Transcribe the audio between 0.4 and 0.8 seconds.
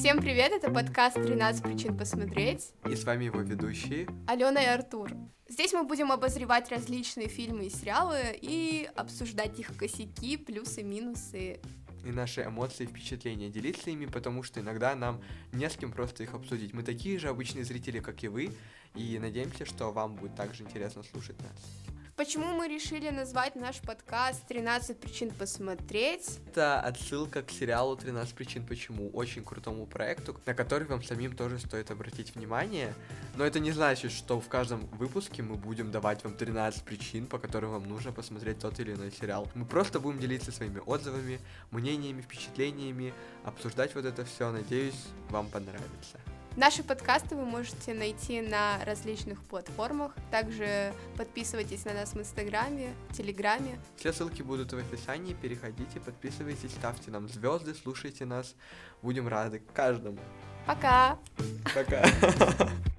это